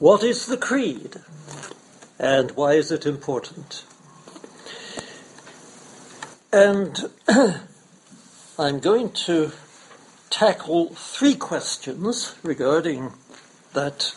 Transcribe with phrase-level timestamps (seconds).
[0.00, 1.16] What is the creed?
[2.18, 3.84] And why is it important?
[6.50, 7.10] And
[8.58, 9.52] I'm going to
[10.30, 13.12] tackle three questions regarding
[13.74, 14.14] that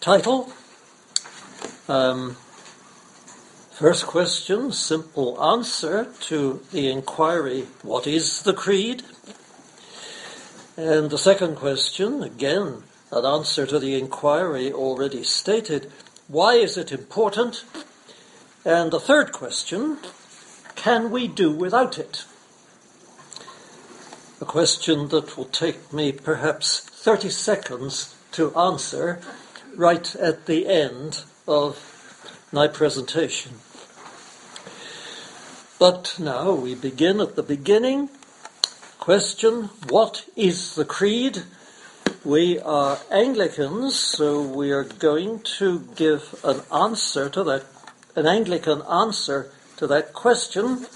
[0.00, 0.52] title.
[1.88, 2.36] Um,
[3.70, 9.04] first question, simple answer to the inquiry, what is the creed?
[10.76, 15.90] And the second question, again, an answer to the inquiry already stated,
[16.28, 17.64] why is it important?
[18.64, 19.98] And the third question,
[20.74, 22.24] can we do without it?
[24.40, 29.20] A question that will take me perhaps 30 seconds to answer
[29.76, 33.52] right at the end of my presentation.
[35.78, 38.08] But now we begin at the beginning.
[38.98, 41.42] Question What is the Creed?
[42.24, 47.66] We are Anglicans, so we are going to give an answer to that,
[48.16, 50.86] an Anglican answer to that question.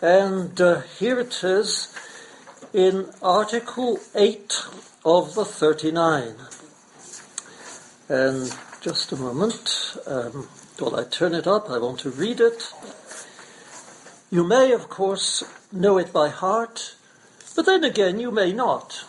[0.00, 1.94] And uh, here it is
[2.72, 4.62] in Article 8
[5.04, 6.36] of the 39.
[8.08, 12.72] And just a moment, um, while I turn it up, I want to read it.
[14.30, 16.94] You may, of course, know it by heart,
[17.54, 19.04] but then again, you may not.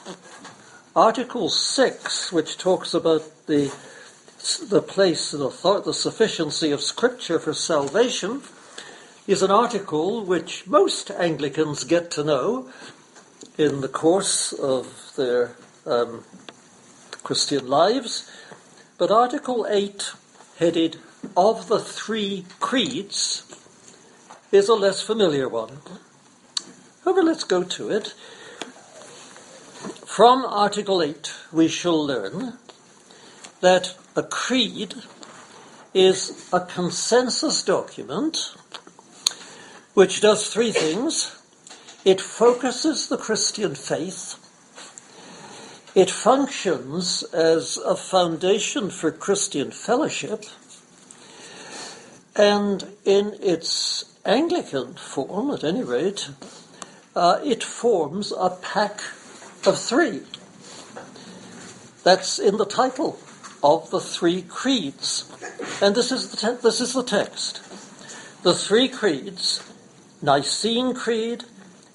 [0.99, 3.73] Article 6, which talks about the,
[4.67, 8.41] the place, the, thought, the sufficiency of Scripture for salvation,
[9.25, 12.69] is an article which most Anglicans get to know
[13.57, 15.55] in the course of their
[15.85, 16.25] um,
[17.23, 18.29] Christian lives.
[18.97, 20.11] But Article 8,
[20.57, 20.97] headed
[21.37, 23.45] Of the Three Creeds,
[24.51, 25.77] is a less familiar one.
[27.05, 28.13] However, let's go to it.
[30.19, 32.57] From Article 8, we shall learn
[33.61, 34.95] that a creed
[35.93, 38.53] is a consensus document
[39.93, 41.41] which does three things.
[42.03, 44.35] It focuses the Christian faith.
[45.95, 50.43] It functions as a foundation for Christian fellowship.
[52.35, 56.27] And in its Anglican form, at any rate,
[57.15, 58.99] uh, it forms a pack
[59.65, 60.21] of three.
[62.03, 63.19] That's in the title
[63.63, 65.29] of the three creeds.
[65.81, 67.61] And this is the, te- this is the text.
[68.43, 69.63] The three creeds
[70.21, 71.45] Nicene Creed,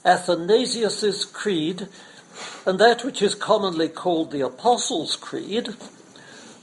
[0.05, 1.89] Athanasius's Creed,
[2.67, 5.75] and that which is commonly called the Apostles' Creed,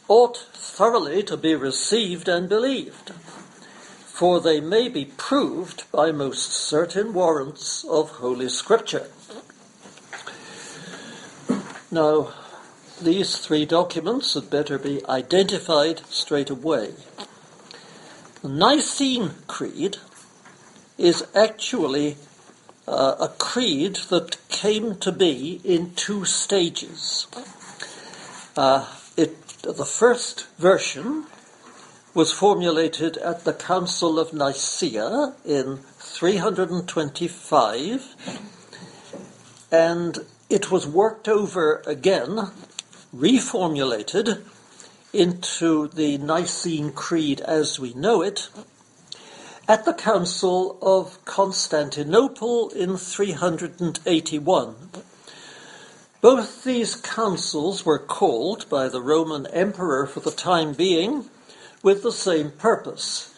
[0.08, 7.14] ought thoroughly to be received and believed, for they may be proved by most certain
[7.14, 9.08] warrants of Holy Scripture.
[11.94, 12.30] Now,
[13.02, 16.94] these three documents had better be identified straight away.
[18.42, 19.98] The Nicene Creed
[20.98, 22.16] is actually
[22.88, 27.28] uh, a creed that came to be in two stages.
[28.56, 28.88] Uh,
[29.18, 31.26] it, the first version
[32.14, 38.16] was formulated at the Council of Nicaea in 325,
[39.72, 40.20] and
[40.52, 42.52] it was worked over again,
[43.16, 44.44] reformulated
[45.14, 48.50] into the Nicene Creed as we know it
[49.68, 54.76] at the Council of Constantinople in 381.
[56.20, 61.30] Both these councils were called by the Roman Emperor for the time being
[61.82, 63.34] with the same purpose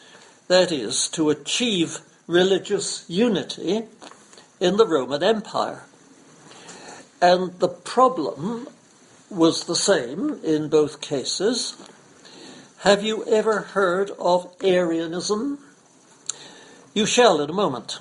[0.48, 3.84] that is, to achieve religious unity
[4.60, 5.84] in the Roman Empire.
[7.24, 8.68] And the problem
[9.30, 11.78] was the same in both cases.
[12.80, 15.60] Have you ever heard of Arianism?
[16.94, 18.00] You shall in a moment.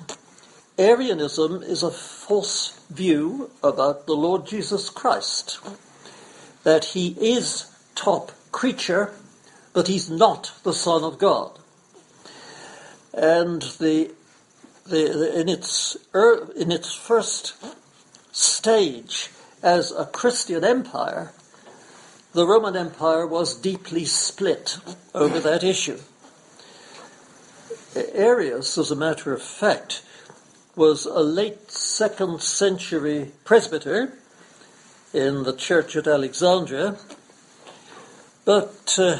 [0.77, 5.57] Arianism is a false view about the Lord Jesus Christ,
[6.65, 9.13] that he is top creature,
[9.71, 11.57] but he's not the Son of God.
[13.13, 14.11] And the,
[14.85, 15.95] the, in its
[16.57, 17.53] in its first
[18.33, 19.29] stage
[19.61, 21.31] as a Christian empire,
[22.33, 24.77] the Roman Empire was deeply split
[25.13, 25.99] over that issue.
[27.95, 30.03] Arius, as a matter of fact,
[30.75, 34.13] was a late second century presbyter
[35.13, 36.97] in the church at Alexandria,
[38.45, 39.19] but uh,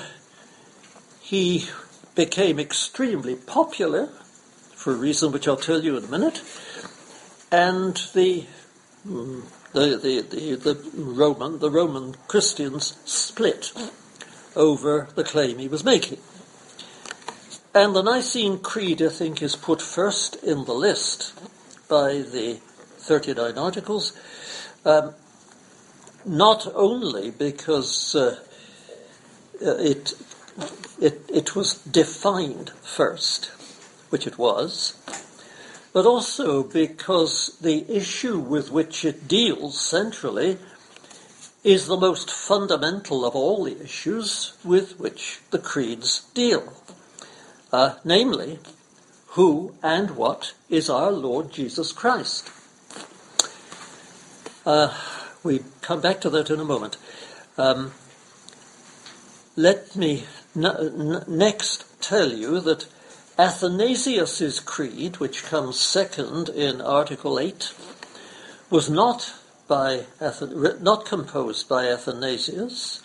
[1.22, 1.68] he
[2.16, 4.08] became extremely popular
[4.76, 6.42] for a reason which I'll tell you in a minute,
[7.52, 8.46] and the
[9.06, 13.72] the, the, the, the Roman the Roman Christians split
[14.56, 16.20] over the claim he was making.
[17.76, 21.34] And the Nicene Creed, I think, is put first in the list
[21.90, 22.60] by the
[23.00, 24.14] 39 Articles,
[24.86, 25.16] um,
[26.24, 28.40] not only because uh,
[29.60, 30.14] it,
[31.02, 33.46] it, it was defined first,
[34.10, 34.96] which it was,
[35.94, 40.58] but also because the issue with which it deals centrally
[41.64, 46.74] is the most fundamental of all the issues with which the creeds deal
[47.74, 48.60] uh, namely,
[49.30, 52.50] who and what is our Lord Jesus Christ.
[54.66, 54.96] Uh,
[55.44, 56.98] we come back to that in a moment.
[57.58, 57.92] Um,
[59.56, 60.26] let me
[60.56, 62.86] n- n- next tell you that
[63.38, 67.74] Athanasius's creed, which comes second in Article 8,
[68.70, 69.34] was not
[69.68, 70.06] by
[70.82, 73.02] not composed by Athanasius.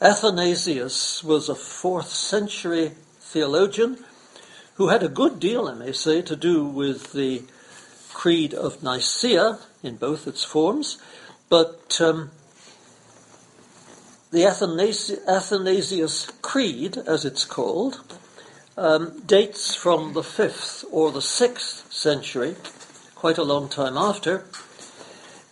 [0.00, 4.04] Athanasius was a fourth century theologian
[4.74, 7.42] who had a good deal, I may say, to do with the
[8.12, 10.98] Creed of Nicaea in both its forms,
[11.48, 12.30] but um,
[14.30, 18.00] the Athanasi- Athanasius Creed, as it's called,
[18.76, 22.56] um, dates from the 5th or the 6th century,
[23.14, 24.44] quite a long time after,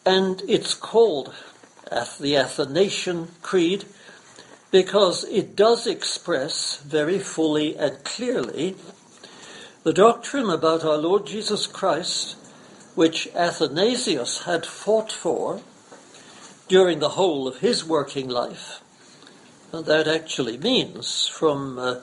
[0.04, 1.34] and it's called
[2.20, 3.84] the Athanasian Creed
[4.70, 8.74] because it does express very fully and clearly
[9.84, 12.36] the doctrine about our Lord Jesus Christ,
[12.94, 15.60] which Athanasius had fought for
[16.68, 18.80] during the whole of his working life.
[19.72, 22.00] And that actually means from uh,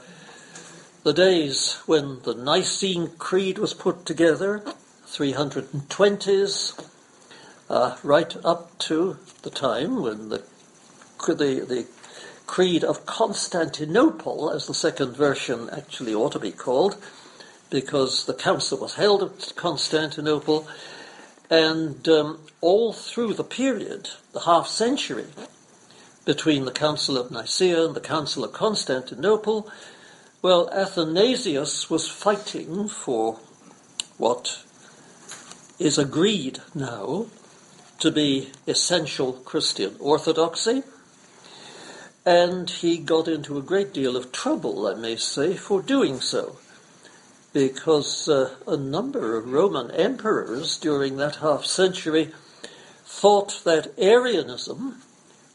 [1.03, 4.63] the days when the Nicene Creed was put together,
[5.07, 6.87] 320s,
[7.69, 10.43] uh, right up to the time when the,
[11.27, 11.87] the, the
[12.45, 16.97] Creed of Constantinople, as the second version actually ought to be called,
[17.71, 20.67] because the council was held at Constantinople,
[21.49, 25.25] and um, all through the period, the half century
[26.25, 29.67] between the Council of Nicaea and the Council of Constantinople,
[30.41, 33.39] well, Athanasius was fighting for
[34.17, 34.63] what
[35.79, 37.27] is agreed now
[37.99, 40.83] to be essential Christian orthodoxy
[42.25, 46.57] and he got into a great deal of trouble, I may say, for doing so,
[47.53, 52.31] because uh, a number of Roman emperors during that half century
[53.05, 55.01] thought that Arianism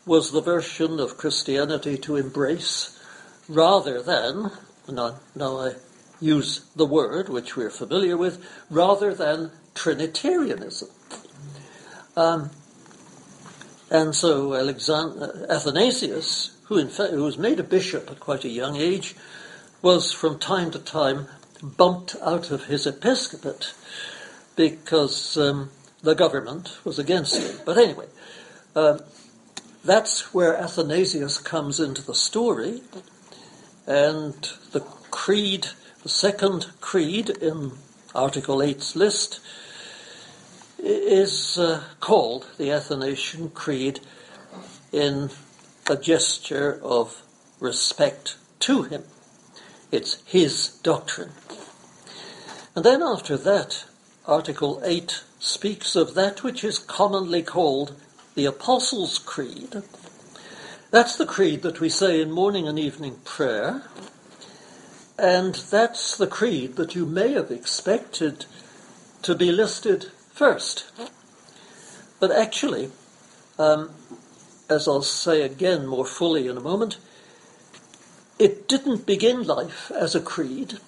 [0.04, 3.00] was the version of Christianity to embrace
[3.48, 4.50] rather than,
[4.88, 5.72] now, now I
[6.20, 10.88] use the word which we're familiar with, rather than Trinitarianism.
[12.16, 12.50] Um,
[13.90, 18.48] and so Alexander, Athanasius who in fact who was made a bishop at quite a
[18.48, 19.14] young age,
[19.82, 21.26] was from time to time
[21.62, 23.72] bumped out of his episcopate
[24.56, 25.70] because um,
[26.02, 27.60] the government was against him.
[27.64, 28.06] But anyway,
[28.74, 28.98] uh,
[29.84, 32.82] that's where Athanasius comes into the story,
[33.86, 34.34] and
[34.72, 34.80] the
[35.10, 35.68] creed,
[36.02, 37.72] the second creed in
[38.14, 39.40] Article 8's list,
[40.78, 44.00] is uh, called the Athanasian Creed
[44.92, 45.30] in
[45.88, 47.22] a gesture of
[47.60, 49.04] respect to him.
[49.90, 51.32] It's his doctrine.
[52.74, 53.84] And then after that,
[54.26, 57.94] Article 8 speaks of that which is commonly called
[58.34, 59.82] the Apostles' Creed.
[60.90, 63.82] That's the creed that we say in morning and evening prayer.
[65.18, 68.46] And that's the creed that you may have expected
[69.22, 70.90] to be listed first.
[72.20, 72.90] But actually,
[73.58, 73.90] um,
[74.70, 76.98] as I'll say again more fully in a moment,
[78.38, 80.78] it didn't begin life as a creed.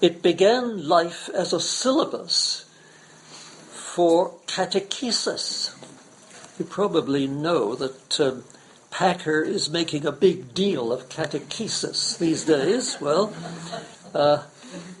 [0.00, 2.66] It began life as a syllabus
[3.70, 5.74] for catechesis.
[6.58, 8.44] You probably know that um,
[8.90, 12.98] Packer is making a big deal of catechesis these days.
[13.00, 13.32] Well,
[14.14, 14.44] uh,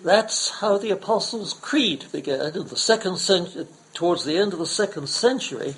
[0.04, 4.66] that's how the Apostles' Creed began in the second century, towards the end of the
[4.66, 5.74] second century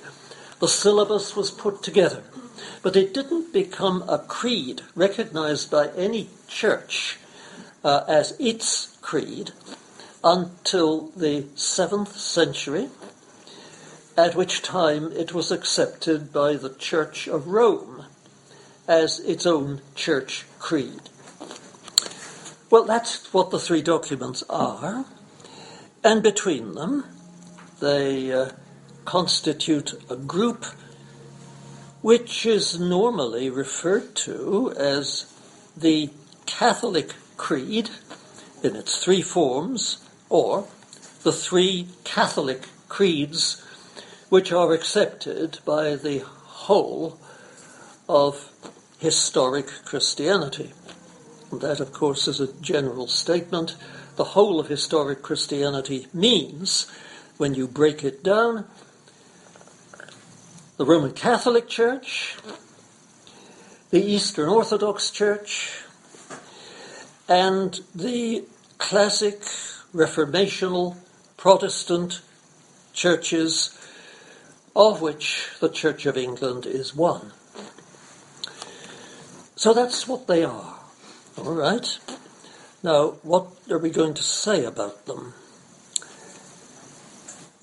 [0.60, 2.22] the syllabus was put together.
[2.82, 7.18] But it didn't become a creed recognized by any church
[7.82, 9.52] uh, as its creed
[10.22, 12.90] until the 7th century,
[14.16, 17.99] at which time it was accepted by the Church of Rome
[18.90, 21.00] as its own church creed.
[22.70, 25.04] Well, that's what the three documents are,
[26.02, 27.04] and between them,
[27.78, 28.50] they uh,
[29.04, 30.66] constitute a group
[32.02, 35.32] which is normally referred to as
[35.76, 36.10] the
[36.46, 37.90] Catholic Creed
[38.64, 40.66] in its three forms, or
[41.22, 43.64] the three Catholic creeds
[44.30, 47.20] which are accepted by the whole
[48.08, 48.50] of
[49.00, 50.72] historic Christianity.
[51.50, 53.74] That, of course, is a general statement.
[54.16, 56.86] The whole of historic Christianity means,
[57.38, 58.66] when you break it down,
[60.76, 62.36] the Roman Catholic Church,
[63.90, 65.82] the Eastern Orthodox Church,
[67.28, 68.44] and the
[68.78, 69.40] classic
[69.94, 70.96] reformational
[71.36, 72.20] Protestant
[72.92, 73.76] churches,
[74.76, 77.32] of which the Church of England is one.
[79.60, 80.78] So that's what they are.
[81.36, 81.98] All right.
[82.82, 85.34] Now, what are we going to say about them?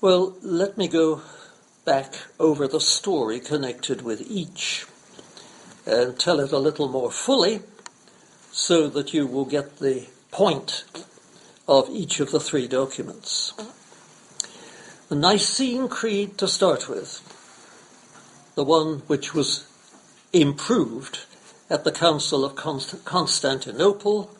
[0.00, 1.22] Well, let me go
[1.84, 4.86] back over the story connected with each
[5.86, 7.62] and tell it a little more fully
[8.52, 10.84] so that you will get the point
[11.66, 13.54] of each of the three documents.
[15.08, 17.20] The Nicene Creed to start with,
[18.54, 19.66] the one which was
[20.32, 21.24] improved
[21.70, 24.34] at the Council of Constantinople,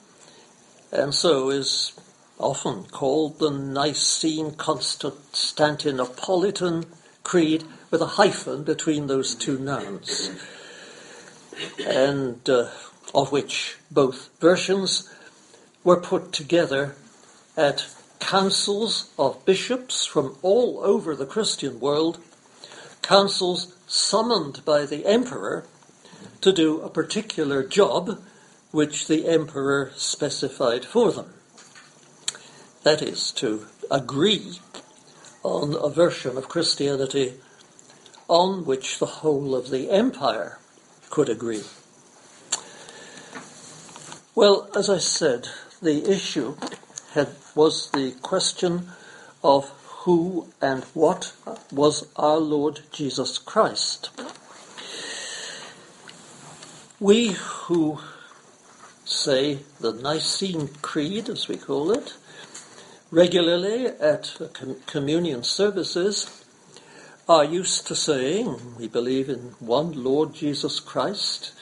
[0.91, 1.93] and so is
[2.39, 6.87] often called the Nicene Constantinopolitan
[7.25, 10.31] Creed with a hyphen between those two nouns,
[11.87, 12.71] and uh,
[13.15, 15.13] of which both versions
[15.85, 16.95] were put together
[17.57, 17.87] at
[18.21, 22.19] councils of bishops from all over the Christian world,
[23.03, 25.67] councils summoned by the emperor
[26.41, 28.21] to do a particular job
[28.71, 31.33] which the emperor specified for them.
[32.83, 34.61] That is, to agree
[35.43, 37.35] on a version of Christianity
[38.29, 40.59] on which the whole of the empire
[41.11, 41.65] could agree.
[44.35, 45.49] Well, as I said,
[45.83, 46.57] the issue
[47.13, 48.89] had, was the question
[49.43, 49.71] of
[50.05, 51.33] who and what
[51.73, 54.11] was our Lord Jesus Christ.
[57.01, 58.01] We who
[59.05, 62.15] say the Nicene Creed, as we call it,
[63.13, 64.37] regularly at
[64.87, 66.45] communion services
[67.29, 71.53] are used to saying, we believe in one Lord Jesus Christ,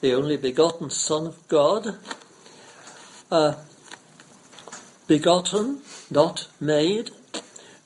[0.00, 1.98] the only begotten Son of God,
[3.30, 3.56] uh,
[5.06, 7.10] begotten, not made,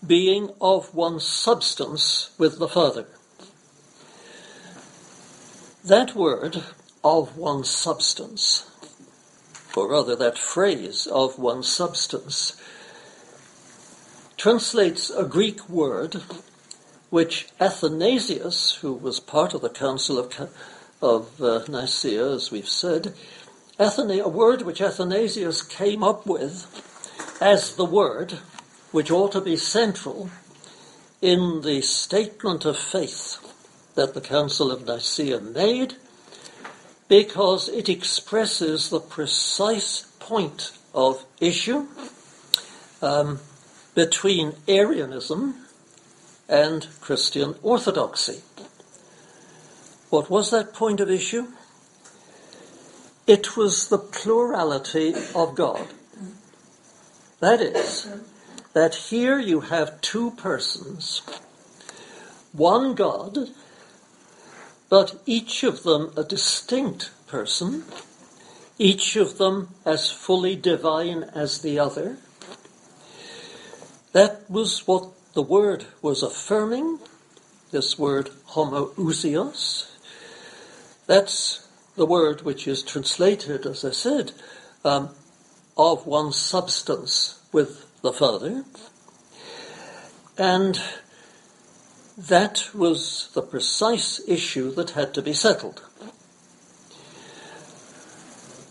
[0.07, 3.07] being of one substance with the Father.
[5.85, 6.63] That word
[7.03, 8.71] of one substance,
[9.77, 12.61] or rather that phrase of one substance,
[14.37, 16.23] translates a Greek word
[17.11, 20.51] which Athanasius, who was part of the Council of,
[21.03, 23.15] of uh, Nicaea, as we've said,
[23.79, 26.67] Athana- a word which Athanasius came up with
[27.41, 28.33] as the word
[28.93, 30.31] which ought to be central
[31.23, 33.39] in the statement of faith
[33.95, 35.97] that the Council of Nicaea made
[37.11, 41.89] because it expresses the precise point of issue
[43.03, 43.41] um,
[43.97, 45.57] between Arianism
[46.49, 48.43] and Christian orthodoxy.
[50.11, 51.49] What was that point of issue?
[53.27, 55.89] It was the plurality of God.
[57.41, 58.09] That is,
[58.73, 61.23] that here you have two persons,
[62.53, 63.51] one God
[64.91, 67.85] but each of them a distinct person,
[68.79, 72.19] each of them as fully divine as the other.
[74.13, 76.99] That was what the word was affirming,
[77.71, 79.89] this word homoousios.
[81.07, 81.67] That's
[81.97, 84.33] the word which is translated, as I said,
[84.85, 85.11] um,
[85.77, 88.65] of one substance with the Father.
[90.37, 90.81] And
[92.29, 95.83] that was the precise issue that had to be settled.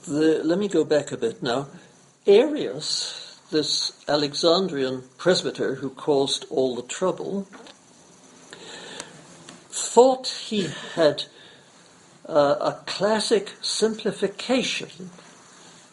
[0.07, 1.67] The, let me go back a bit now.
[2.27, 7.47] Arius, this Alexandrian presbyter who caused all the trouble,
[9.69, 11.23] thought he had
[12.27, 15.09] uh, a classic simplification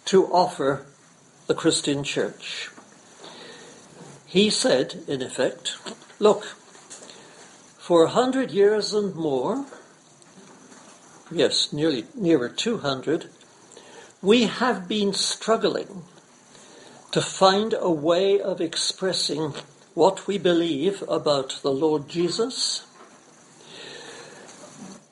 [0.05, 0.85] to offer
[1.47, 2.69] the Christian church.
[4.27, 5.79] He said, in effect,
[6.19, 6.57] look,
[7.87, 9.65] for a hundred years and more,
[11.31, 13.31] yes, nearly nearer 200,
[14.21, 16.03] we have been struggling
[17.13, 19.55] to find a way of expressing
[19.95, 22.85] what we believe about the Lord Jesus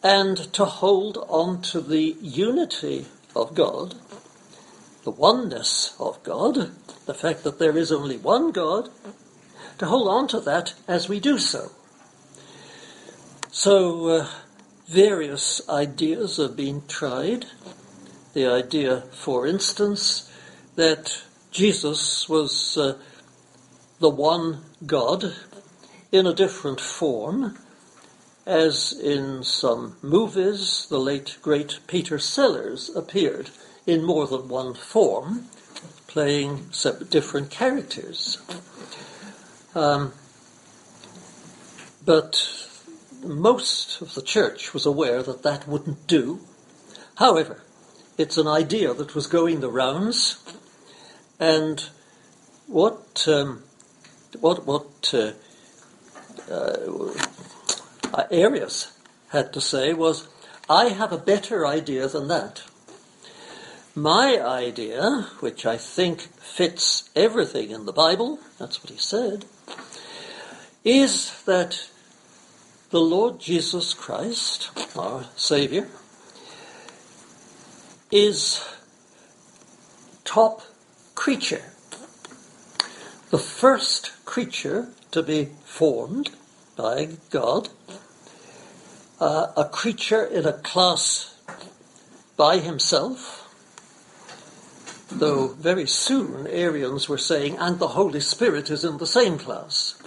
[0.02, 3.94] and to hold on to the unity of God,
[5.04, 6.72] the oneness of God,
[7.06, 8.88] the fact that there is only one God,
[9.78, 11.70] to hold on to that as we do so.
[13.56, 14.26] So, uh,
[14.88, 17.46] various ideas are being tried.
[18.32, 20.28] The idea, for instance,
[20.74, 22.98] that Jesus was uh,
[24.00, 25.36] the one God
[26.10, 27.56] in a different form
[28.44, 33.50] as in some movies, the late great Peter Sellers appeared
[33.86, 35.44] in more than one form,
[36.08, 36.70] playing
[37.08, 38.36] different characters.
[39.76, 40.12] Um,
[42.04, 42.63] but
[43.24, 46.40] most of the church was aware that that wouldn't do.
[47.16, 47.62] However,
[48.18, 50.38] it's an idea that was going the rounds,
[51.40, 51.88] and
[52.66, 53.62] what um,
[54.40, 55.32] what what uh,
[56.50, 57.12] uh,
[58.12, 60.28] uh, Arius had to say was,
[60.68, 62.62] I have a better idea than that.
[63.94, 69.44] My idea, which I think fits everything in the Bible, that's what he said,
[70.84, 71.88] is that
[72.94, 75.88] the Lord Jesus Christ, our Saviour,
[78.12, 78.64] is
[80.24, 80.62] top
[81.16, 81.72] creature.
[83.30, 86.30] The first creature to be formed
[86.76, 87.68] by God
[89.18, 91.36] uh, a creature in a class
[92.36, 93.40] by himself,
[95.10, 100.00] though very soon Arians were saying, and the Holy Spirit is in the same class.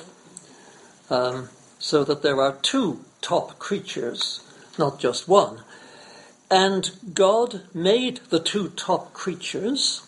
[1.10, 4.42] Um, so that there are two top creatures,
[4.78, 5.62] not just one.
[6.50, 10.02] And God made the two top creatures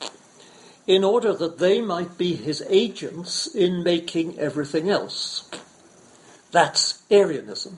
[0.87, 5.49] in order that they might be his agents in making everything else.
[6.51, 7.77] That's Arianism.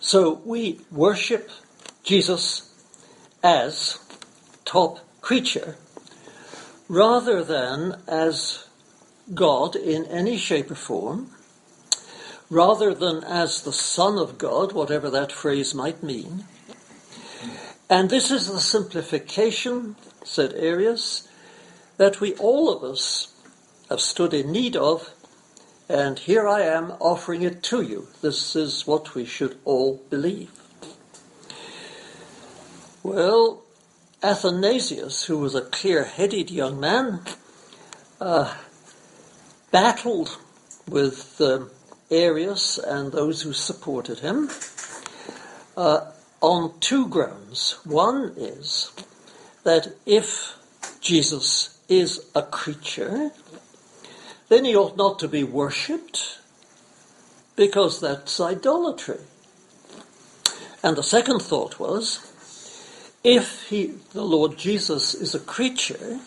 [0.00, 1.50] So we worship
[2.02, 2.72] Jesus
[3.42, 3.98] as
[4.64, 5.76] top creature
[6.88, 8.66] rather than as
[9.34, 11.30] God in any shape or form,
[12.52, 16.44] rather than as the Son of God, whatever that phrase might mean.
[17.88, 21.26] And this is the simplification, said Arius,
[21.96, 23.34] that we all of us
[23.88, 25.14] have stood in need of
[25.88, 28.08] and here I am offering it to you.
[28.22, 30.50] This is what we should all believe.
[33.02, 33.62] Well,
[34.22, 37.20] Athanasius, who was a clear headed young man,
[38.20, 38.54] uh,
[39.70, 40.38] battled
[40.88, 41.70] with um,
[42.12, 44.50] Arius and those who supported him
[45.76, 47.78] uh, on two grounds.
[47.84, 48.92] One is
[49.64, 50.54] that if
[51.00, 53.30] Jesus is a creature,
[54.48, 56.38] then he ought not to be worshipped
[57.56, 59.20] because that's idolatry.
[60.82, 62.28] And the second thought was
[63.24, 66.20] if he, the Lord Jesus is a creature,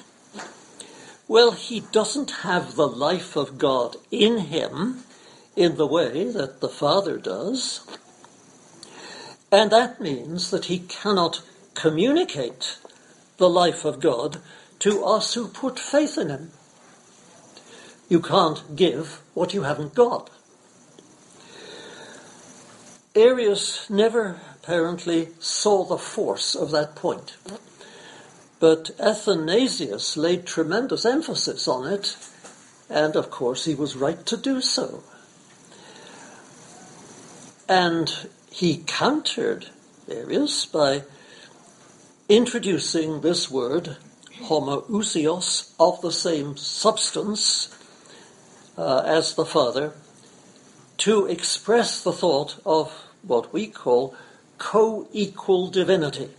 [1.28, 5.05] well, he doesn't have the life of God in him
[5.56, 7.86] in the way that the Father does.
[9.52, 11.42] And that means that he cannot
[11.74, 12.78] communicate
[13.38, 14.38] the life of God
[14.80, 16.52] to us who put faith in him.
[18.10, 20.30] You can't give what you haven't got.
[23.16, 27.38] Arius never apparently saw the force of that point.
[28.60, 32.18] But Athanasius laid tremendous emphasis on it,
[32.90, 35.04] and of course he was right to do so.
[37.68, 39.68] And he countered
[40.10, 41.04] Arius by
[42.30, 43.98] introducing this word,
[44.44, 47.76] homoousios, of the same substance,
[48.78, 49.94] uh, as the Father
[50.98, 52.92] to express the thought of
[53.24, 54.16] what we call
[54.58, 56.30] co equal divinity.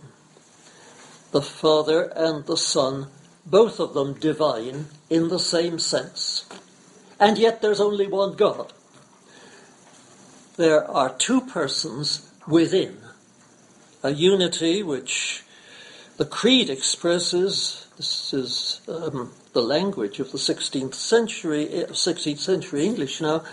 [1.31, 3.07] The Father and the Son,
[3.45, 6.47] both of them divine in the same sense.
[7.19, 8.73] And yet there's only one God.
[10.57, 12.97] There are two persons within,
[14.01, 15.43] a unity which
[16.17, 17.87] the Creed expresses.
[17.95, 23.43] This is um, the language of the 16th century, 16th eh, century English now.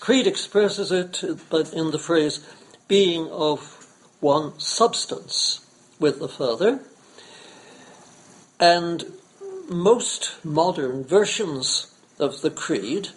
[0.00, 2.44] Creed expresses it but in the phrase
[2.88, 3.86] being of
[4.18, 5.64] one substance
[6.00, 6.80] with the Father.
[8.58, 9.12] And
[9.68, 13.10] most modern versions of the Creed,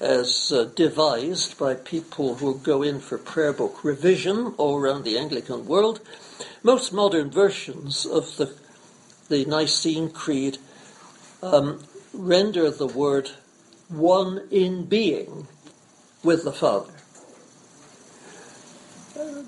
[0.00, 5.18] as uh, devised by people who go in for prayer book revision all around the
[5.18, 6.00] Anglican world,
[6.62, 8.54] most modern versions of the,
[9.28, 10.58] the Nicene Creed
[11.42, 11.82] um,
[12.12, 13.30] render the word
[13.88, 15.46] one in being
[16.22, 16.92] with the Father.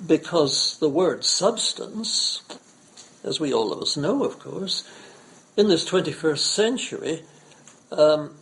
[0.07, 2.43] because the word substance,
[3.25, 4.89] as we all of us know, of course,
[5.57, 7.23] in this 21st century
[7.91, 8.35] um,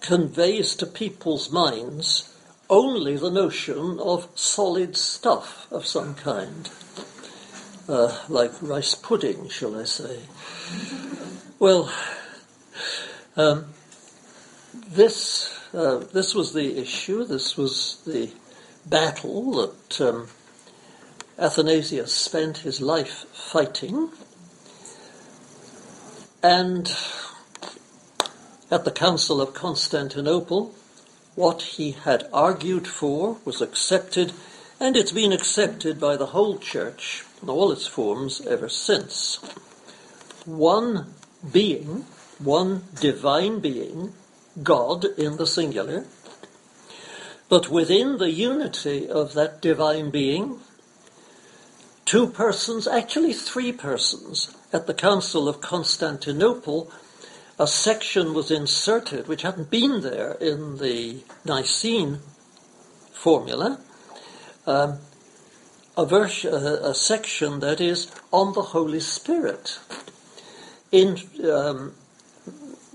[0.00, 2.32] conveys to people's minds
[2.68, 6.68] only the notion of solid stuff of some kind,
[7.88, 10.20] uh, like rice pudding, shall I say.
[11.58, 11.92] Well,
[13.36, 13.66] um,
[14.88, 17.24] this uh, this was the issue.
[17.24, 18.30] This was the
[18.86, 20.28] battle that um,
[21.38, 24.10] Athanasius spent his life fighting.
[26.42, 26.88] And
[28.70, 30.74] at the Council of Constantinople,
[31.34, 34.32] what he had argued for was accepted,
[34.80, 39.36] and it's been accepted by the whole Church in all its forms ever since.
[40.44, 41.14] One
[41.52, 42.06] being,
[42.38, 44.14] one divine being,
[44.62, 46.06] God in the singular,
[47.48, 50.58] but within the unity of that divine being,
[52.04, 56.90] two persons, actually three persons, at the Council of Constantinople,
[57.58, 62.18] a section was inserted which hadn't been there in the Nicene
[63.12, 63.80] formula,
[64.66, 64.98] um,
[65.96, 69.78] a, vers- a, section that is on the Holy Spirit,
[70.92, 71.18] in
[71.50, 71.94] um,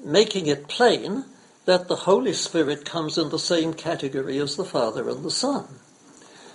[0.03, 1.25] making it plain
[1.65, 5.65] that the Holy Spirit comes in the same category as the Father and the Son.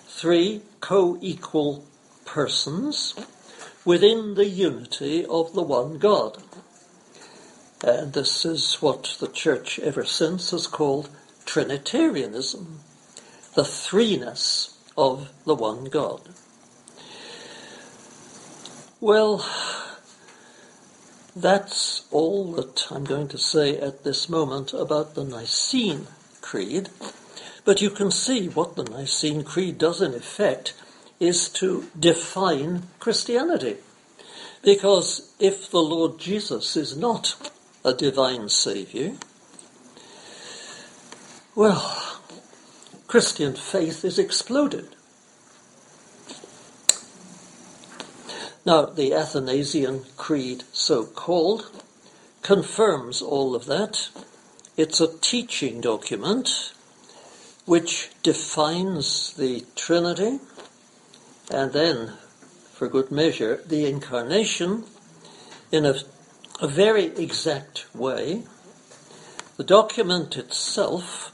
[0.06, 1.84] Three co equal
[2.24, 3.14] persons
[3.84, 6.42] within the unity of the one God.
[7.84, 11.10] And this is what the Church ever since has called
[11.44, 12.80] Trinitarianism,
[13.54, 16.30] the threeness of the one God.
[19.00, 19.44] Well,
[21.36, 26.06] that's all that I'm going to say at this moment about the Nicene
[26.40, 26.88] Creed.
[27.66, 30.72] But you can see what the Nicene Creed does in effect
[31.20, 33.76] is to define Christianity.
[34.62, 37.50] Because if the Lord Jesus is not
[37.86, 39.12] a divine Saviour,
[41.54, 42.20] well,
[43.06, 44.96] Christian faith is exploded.
[48.66, 51.70] Now, the Athanasian Creed, so called,
[52.42, 54.08] confirms all of that.
[54.76, 56.72] It's a teaching document
[57.66, 60.40] which defines the Trinity
[61.52, 62.14] and then,
[62.72, 64.84] for good measure, the Incarnation
[65.70, 65.94] in a,
[66.60, 68.42] a very exact way.
[69.56, 71.32] The document itself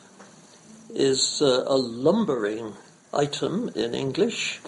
[0.94, 2.74] is uh, a lumbering
[3.12, 4.60] item in English.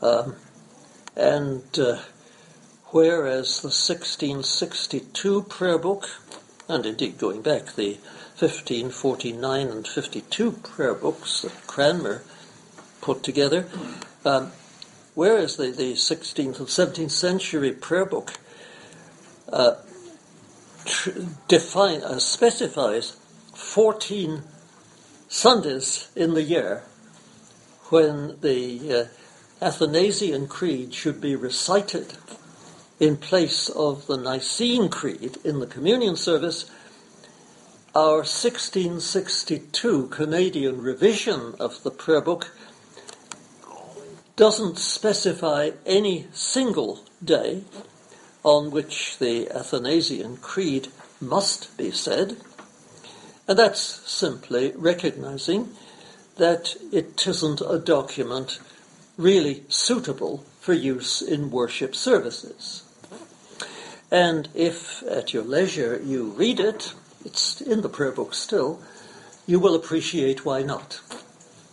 [0.00, 0.36] Um,
[1.16, 1.98] and uh,
[2.86, 6.08] whereas the 1662 prayer book,
[6.68, 7.98] and indeed going back the
[8.38, 12.22] 1549 and 52 prayer books that Cranmer
[13.00, 13.68] put together,
[14.24, 14.52] um,
[15.14, 18.38] whereas the, the 16th and 17th century prayer book
[19.52, 19.74] uh,
[21.48, 23.16] define, uh, specifies
[23.54, 24.42] 14
[25.28, 26.82] Sundays in the year
[27.90, 32.14] when the uh, Athanasian Creed should be recited
[33.00, 36.70] in place of the Nicene Creed in the communion service,
[37.94, 42.50] our 1662 Canadian revision of the prayer book
[44.36, 47.62] doesn't specify any single day
[48.44, 50.88] on which the Athanasian Creed
[51.20, 52.36] must be said,
[53.48, 55.70] and that's simply recognizing
[56.36, 58.58] that it isn't a document
[59.16, 62.82] really suitable for use in worship services.
[64.10, 68.80] And if at your leisure you read it, it's in the prayer book still,
[69.46, 71.00] you will appreciate why not.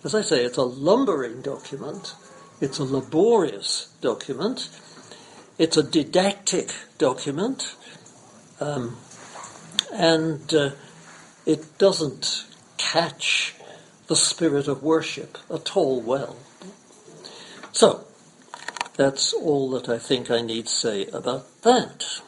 [0.04, 2.16] As I say, it's a lumbering document,
[2.60, 4.70] it's a laborious document,
[5.62, 7.76] it's a didactic document,
[8.60, 8.98] um,
[9.94, 10.72] and uh,
[11.46, 12.48] it doesn't
[12.78, 13.54] catch
[14.08, 16.36] the spirit of worship at all well.
[17.72, 18.06] So,
[18.98, 22.22] that's all that I think I need say about that.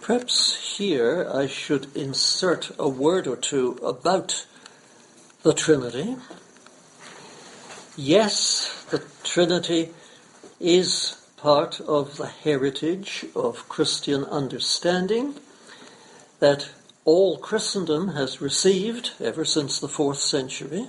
[0.00, 4.44] Perhaps here I should insert a word or two about
[5.44, 6.16] the Trinity.
[7.96, 9.90] Yes, the Trinity
[10.64, 15.34] is part of the heritage of Christian understanding
[16.40, 16.70] that
[17.04, 20.86] all Christendom has received ever since the fourth century.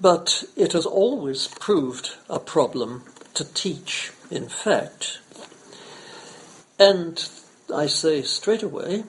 [0.00, 3.02] But it has always proved a problem
[3.34, 5.18] to teach, in fact.
[6.78, 7.28] And
[7.74, 9.02] I say straight away,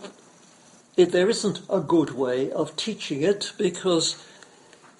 [0.97, 4.23] it, there isn't a good way of teaching it because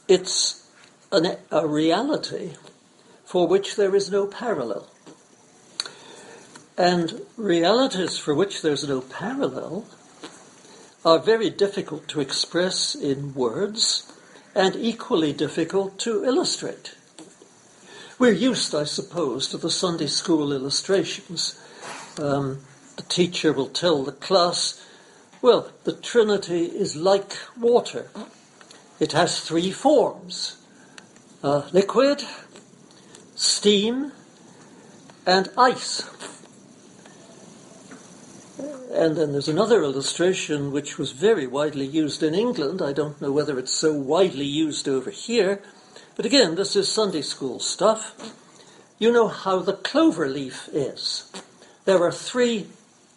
[0.08, 0.63] it's
[1.14, 2.54] an, a reality
[3.24, 4.90] for which there is no parallel.
[6.78, 9.86] And realities for which there's no parallel
[11.06, 14.12] are very difficult to express in words
[14.56, 16.96] and equally difficult to illustrate.
[18.18, 21.60] We're used, I suppose, to the Sunday school illustrations.
[22.20, 22.60] Um,
[22.96, 24.84] the teacher will tell the class,
[25.42, 28.10] well, the Trinity is like water.
[29.00, 30.63] It has three forms
[31.44, 32.24] uh, liquid,
[33.36, 34.12] steam,
[35.26, 36.10] and ice.
[38.94, 42.82] And then there's another illustration which was very widely used in England.
[42.82, 45.62] I don't know whether it's so widely used over here.
[46.16, 48.16] But again, this is Sunday school stuff.
[49.00, 51.32] You know how the clover leaf is.
[51.86, 52.68] There are three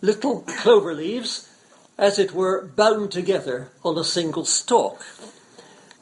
[0.00, 1.48] little clover leaves,
[1.98, 5.04] as it were, bound together on a single stalk.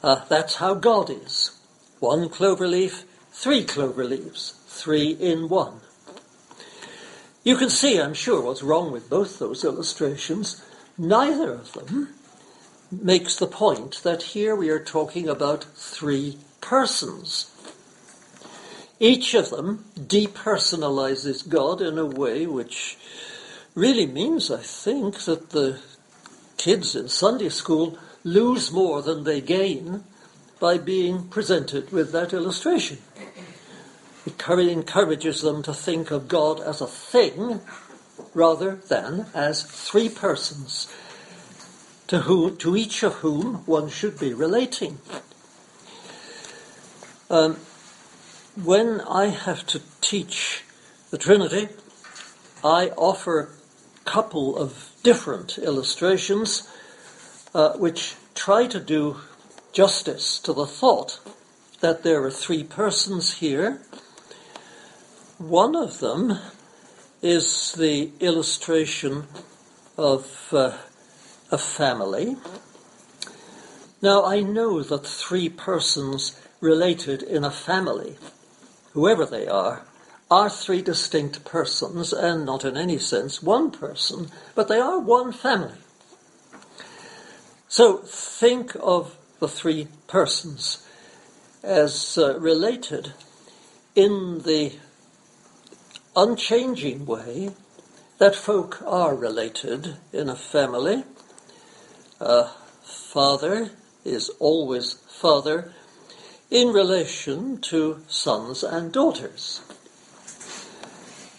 [0.03, 1.54] Uh, that's how God is.
[2.05, 5.81] One clover leaf, three clover leaves, three in one.
[7.43, 10.63] You can see, I'm sure, what's wrong with both those illustrations.
[10.99, 12.13] Neither of them
[12.93, 17.51] makes the point that here we are talking about three persons.
[19.01, 22.99] Each of them depersonalizes God in a way which
[23.75, 25.81] really means, I think, that the
[26.59, 30.05] kids in Sunday school lose more than they gain
[30.59, 32.99] by being presented with that illustration.
[34.27, 37.61] It encourages them to think of God as a thing
[38.33, 40.89] rather than as three persons
[42.07, 44.99] to, whom, to each of whom one should be relating.
[47.31, 47.57] Um,
[48.63, 50.65] when I have to teach
[51.11, 51.69] the Trinity,
[52.63, 56.69] I offer a couple of different illustrations
[57.55, 59.17] uh, which try to do
[59.75, 61.21] justice to the thought
[61.81, 63.83] that there are three persons here
[65.39, 66.39] one of them
[67.21, 69.25] is the illustration
[69.99, 70.77] of uh,
[71.51, 72.37] a family.
[74.01, 78.17] Now, I know that three persons related in a family,
[78.93, 79.83] whoever they are,
[80.31, 85.33] are three distinct persons and not in any sense one person, but they are one
[85.33, 85.79] family.
[87.69, 90.89] So think of the three persons
[91.63, 93.13] as uh, related
[93.95, 94.73] in the
[96.17, 97.51] unchanging way
[98.17, 101.05] that folk are related in a family.
[102.21, 102.49] A
[102.85, 105.75] father is always father
[106.51, 109.61] in relation to sons and daughters.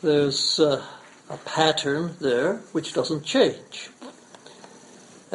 [0.03, 0.85] There's uh,
[1.27, 3.89] a pattern there which doesn't change.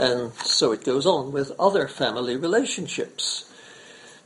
[0.00, 3.52] And so it goes on with other family relationships.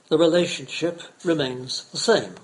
[0.08, 2.36] The relationship remains the same.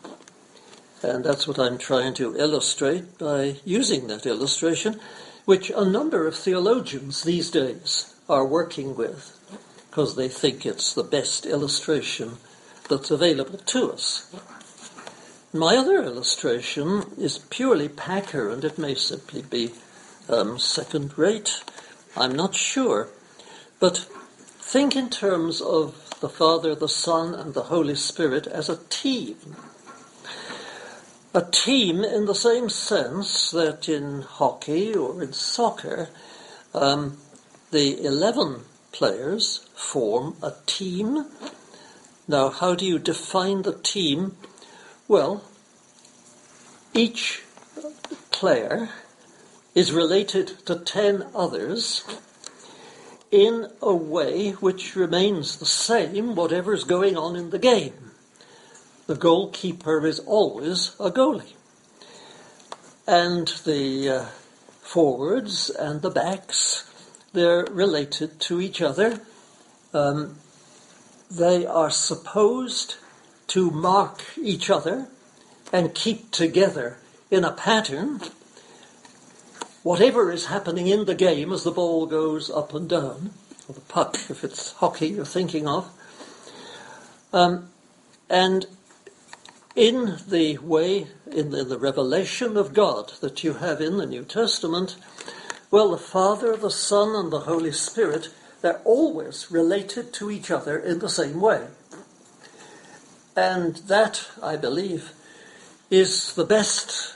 [1.00, 4.98] And that's what I'm trying to illustrate by using that illustration,
[5.44, 9.38] which a number of theologians these days are working with,
[9.88, 12.38] because they think it's the best illustration
[12.88, 14.26] that's available to us.
[15.52, 19.70] My other illustration is purely Packer, and it may simply be
[20.28, 21.62] um, second rate.
[22.16, 23.08] I'm not sure.
[23.80, 24.06] But
[24.60, 29.56] think in terms of the Father, the Son, and the Holy Spirit as a team
[31.32, 36.08] a team in the same sense that in hockey or in soccer,
[36.74, 37.18] um,
[37.70, 41.26] the 11 players form a team.
[42.26, 44.36] Now, how do you define the team?
[45.06, 45.44] Well,
[46.94, 47.42] each
[48.32, 48.88] player
[49.74, 52.04] is related to 10 others
[53.30, 58.10] in a way which remains the same whatever is going on in the game
[59.10, 61.54] the goalkeeper is always a goalie.
[63.08, 64.24] And the uh,
[64.82, 66.88] forwards and the backs,
[67.32, 69.20] they're related to each other.
[69.92, 70.36] Um,
[71.28, 72.98] they are supposed
[73.48, 75.08] to mark each other
[75.72, 76.98] and keep together
[77.32, 78.20] in a pattern.
[79.82, 83.30] Whatever is happening in the game as the ball goes up and down,
[83.68, 85.90] or the puck, if it's hockey you're thinking of.
[87.32, 87.70] Um,
[88.28, 88.66] and
[89.74, 94.24] in the way, in the, the, revelation of God that you have in the New
[94.24, 94.96] Testament,
[95.70, 98.28] well, the Father, the Son, and the Holy Spirit,
[98.60, 101.68] they're always related to each other in the same way.
[103.36, 105.12] And that, I believe,
[105.90, 107.14] is the best,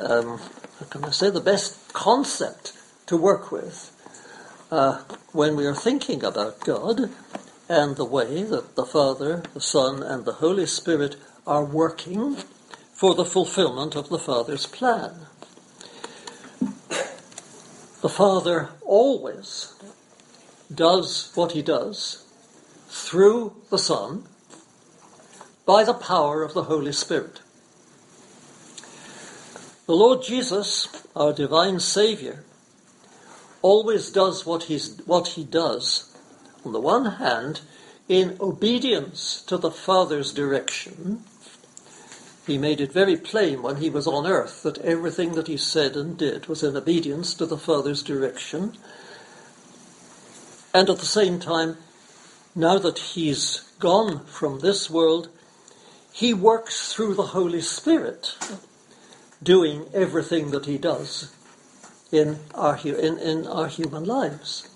[0.00, 0.40] um,
[0.90, 2.72] can I say, the best concept
[3.06, 3.90] to work with.
[4.72, 7.10] uh, when we are thinking about God
[7.68, 11.16] and the way that the Father, the Son, and the Holy Spirit
[11.46, 12.36] are working
[12.92, 15.26] for the fulfillment of the Father's plan.
[18.02, 19.74] The Father always
[20.74, 22.26] does what he does
[22.88, 24.24] through the Son
[25.66, 27.40] by the power of the Holy Spirit.
[29.86, 32.44] The Lord Jesus, our divine Saviour,
[33.62, 36.16] always does what, he's, what he does,
[36.64, 37.62] on the one hand,
[38.08, 41.24] in obedience to the Father's direction.
[42.46, 45.96] He made it very plain when he was on earth that everything that he said
[45.96, 48.76] and did was in obedience to the Father's direction.
[50.72, 51.76] And at the same time,
[52.54, 55.28] now that he's gone from this world,
[56.12, 58.36] he works through the Holy Spirit,
[59.42, 61.34] doing everything that he does
[62.10, 64.68] in our, in, in our human lives.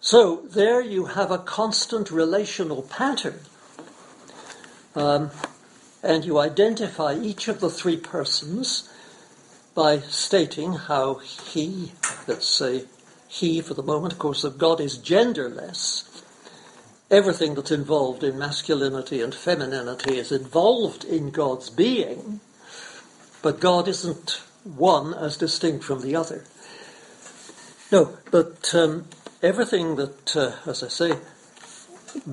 [0.00, 3.40] So there you have a constant relational pattern.
[4.94, 5.30] Um,
[6.02, 8.90] and you identify each of the three persons
[9.74, 11.92] by stating how he,
[12.28, 12.84] let's say,
[13.26, 16.22] he for the moment, of course, of God is genderless.
[17.10, 22.40] Everything that's involved in masculinity and femininity is involved in God's being,
[23.44, 26.44] but God isn't one as distinct from the other.
[27.92, 29.04] No, but um,
[29.42, 31.18] everything that, uh, as I say,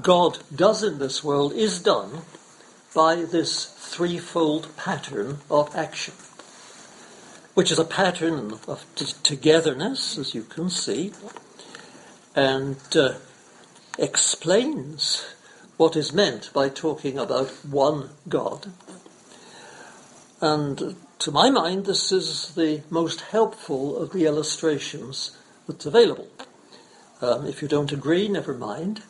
[0.02, 2.22] God does in this world is done
[2.96, 6.14] by this threefold pattern of action,
[7.56, 11.12] which is a pattern of t- togetherness, as you can see,
[12.38, 13.16] and uh,
[14.00, 15.26] explains
[15.76, 18.72] what is meant by talking about one God.
[20.42, 26.28] And to my mind, this is the most helpful of the illustrations that's available.
[27.22, 29.04] Um, if you don't agree, never mind.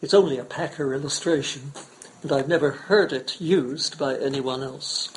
[0.00, 1.72] It's only a Packer illustration,
[2.22, 5.10] and I've never heard it used by anyone else.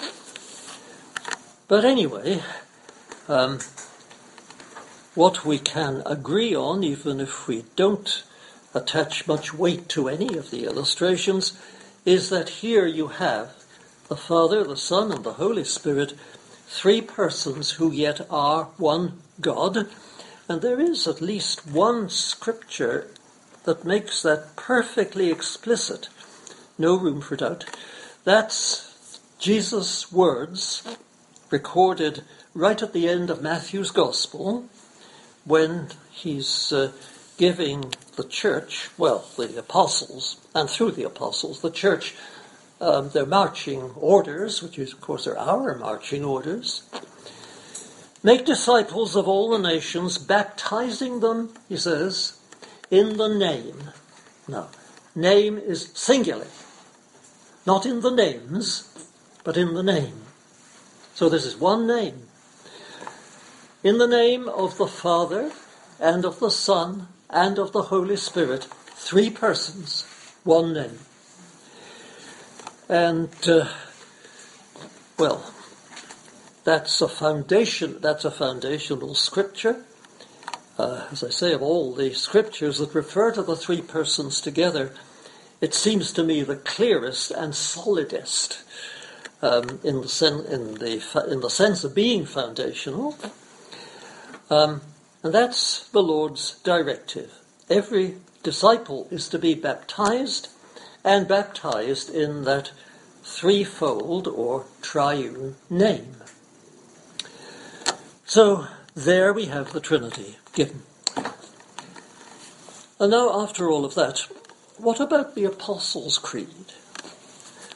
[1.70, 2.42] But anyway,
[3.30, 3.60] um,
[5.16, 8.24] what we can agree on, even if we don't
[8.74, 11.58] attach much weight to any of the illustrations,
[12.04, 13.63] is that here you have
[14.14, 16.14] the Father, the Son, and the Holy Spirit,
[16.68, 19.88] three persons who yet are one God.
[20.48, 23.08] And there is at least one scripture
[23.64, 26.10] that makes that perfectly explicit.
[26.78, 27.66] No room for doubt.
[28.24, 30.84] That's Jesus' words
[31.50, 32.24] recorded
[32.54, 34.66] right at the end of Matthew's Gospel
[35.44, 36.92] when he's uh,
[37.40, 42.14] giving the church, well, the apostles, and through the apostles, the church
[42.84, 46.84] um, their marching orders, which is, of course, are our marching orders.
[48.22, 52.38] Make disciples of all the nations, baptizing them, he says,
[52.92, 53.92] in the name.
[54.48, 54.68] Now,
[55.16, 56.48] name is singular.
[57.66, 58.90] Not in the names,
[59.44, 60.22] but in the name.
[61.16, 62.28] So this is one name.
[63.84, 65.52] In the name of the Father,
[66.00, 70.04] and of the Son, and of the Holy Spirit, three persons,
[70.44, 71.00] one name.
[72.90, 73.68] And, uh,
[75.18, 75.54] well,
[76.64, 79.86] that's a foundation, that's a foundational scripture.
[80.78, 84.94] Uh, as I say, of all the scriptures that refer to the three persons together,
[85.62, 88.64] it seems to me the clearest and solidest
[89.42, 93.18] um, in, the sen- in, the, in the sense of being foundational.
[94.50, 94.82] Um,
[95.22, 97.32] and that's the Lord's directive.
[97.70, 100.50] Every disciple is to be baptized
[101.04, 102.72] and baptized in that
[103.24, 106.16] threefold or triune name.
[108.26, 110.84] So there we have the Trinity given.
[113.00, 114.28] And now, after all of that,
[114.78, 116.74] what about the Apostles' Creed?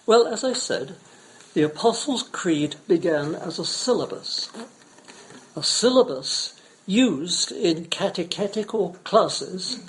[0.05, 0.95] Well, as I said,
[1.53, 4.49] the Apostles' Creed began as a syllabus.
[5.55, 9.79] A syllabus used in catechetical classes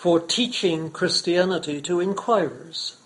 [0.00, 2.96] for teaching Christianity to inquirers.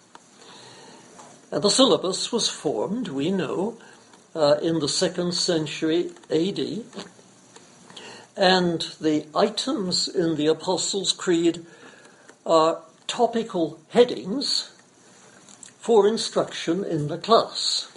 [1.50, 3.78] And the syllabus was formed, we know,
[4.32, 6.84] uh, in the second century AD.
[8.36, 11.66] And the items in the Apostles' Creed
[12.46, 14.70] are topical headings
[15.80, 17.90] for instruction in the class.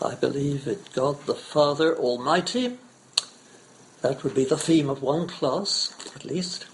[0.00, 2.78] I believe in God the Father Almighty.
[4.00, 6.71] That would be the theme of one class, at least.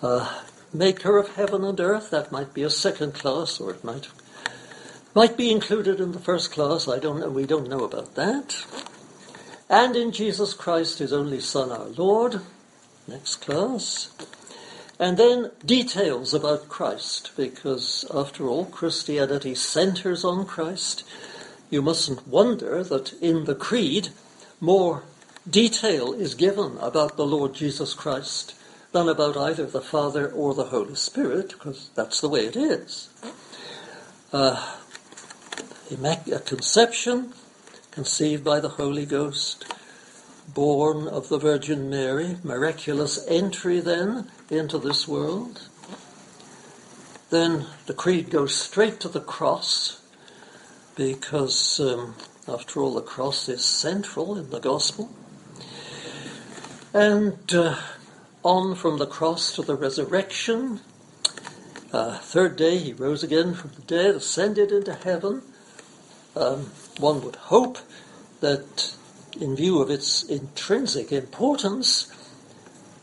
[0.00, 0.42] Uh,
[0.72, 4.08] maker of heaven and earth, that might be a second class, or it might
[5.14, 6.86] might be included in the first class.
[6.86, 7.30] I don't know.
[7.30, 8.64] We don't know about that.
[9.68, 12.40] and in Jesus Christ, his only Son, our Lord.
[13.08, 14.10] Next class.
[15.00, 21.04] And then details about Christ, because after all, Christianity centers on Christ.
[21.70, 24.10] You mustn't wonder that in the Creed,
[24.60, 25.02] more
[25.48, 28.54] detail is given about the Lord Jesus Christ
[28.92, 33.10] than about either the Father or the Holy Spirit, because that's the way it is.
[34.32, 34.76] Uh,
[35.90, 37.32] a conception
[37.90, 39.64] conceived by the Holy Ghost,
[40.54, 45.68] born of the Virgin Mary, miraculous entry then into this world.
[47.30, 50.00] Then the creed goes straight to the cross
[50.96, 52.14] because, um,
[52.46, 55.10] after all, the cross is central in the gospel.
[56.94, 57.76] And uh,
[58.42, 60.80] on from the cross to the resurrection.
[61.92, 65.42] Uh, third day, he rose again from the dead, ascended into heaven.
[66.36, 67.78] Um, one would hope
[68.40, 68.94] that,
[69.40, 72.12] in view of its intrinsic importance,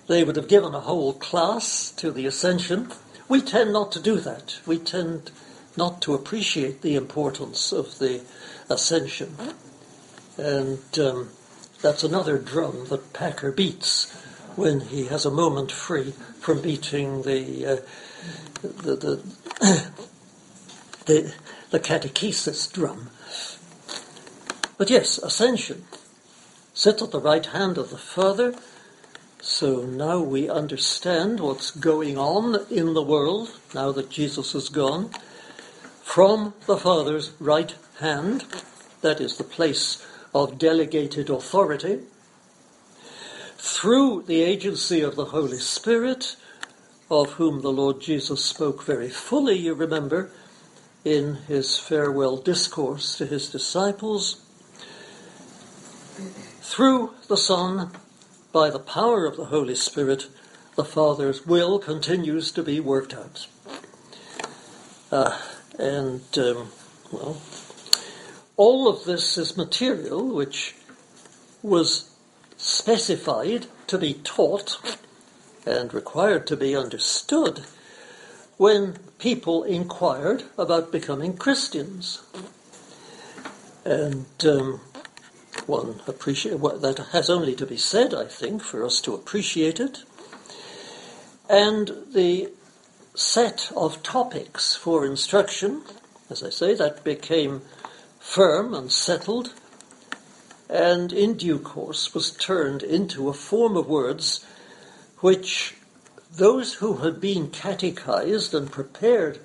[0.08, 2.92] they would have given a whole class to the ascension.
[3.28, 4.60] We tend not to do that.
[4.66, 5.32] We tend
[5.76, 8.22] not to appreciate the importance of the
[8.70, 9.36] ascension.
[10.38, 11.30] And um,
[11.82, 14.15] that's another drum that Packer beats
[14.56, 17.78] when he has a moment free from beating the uh,
[18.62, 19.22] the, the,
[21.06, 21.34] the,
[21.72, 23.10] the catechesis drum.
[24.78, 25.86] But yes, ascension.
[26.74, 28.56] Sit at the right hand of the Father.
[29.42, 35.12] So now we understand what's going on in the world, now that Jesus is gone.
[36.04, 38.46] From the Father's right hand,
[39.02, 42.00] that is the place of delegated authority,
[43.58, 46.36] through the agency of the Holy Spirit,
[47.10, 50.32] of whom the Lord Jesus spoke very fully, you remember,
[51.04, 54.42] in his farewell discourse to his disciples,
[56.62, 57.92] through the Son,
[58.52, 60.28] by the power of the Holy Spirit,
[60.76, 63.48] the Father's will continues to be worked out.
[65.12, 65.40] Uh,
[65.78, 66.70] and, um,
[67.12, 67.42] well,
[68.58, 70.76] all of this is material which
[71.62, 72.15] was
[72.66, 74.98] specified to be taught
[75.68, 77.64] and required to be understood
[78.58, 82.24] when people inquired about becoming Christians.
[83.86, 84.82] And um,
[85.68, 89.80] one appreciate well, that has only to be said, I think, for us to appreciate
[89.80, 90.04] it.
[91.48, 92.50] And the
[93.14, 95.84] set of topics for instruction,
[96.32, 97.62] as I say, that became
[98.20, 99.54] firm and settled
[100.70, 104.46] and in due course was turned into a form of words
[105.20, 105.76] which
[106.34, 109.40] those who had been catechized and prepared